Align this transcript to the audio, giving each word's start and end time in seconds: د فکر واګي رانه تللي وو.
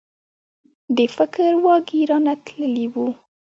د 0.97 0.99
فکر 1.15 1.49
واګي 1.63 2.01
رانه 2.09 2.33
تللي 2.45 2.85
وو. 2.93 3.07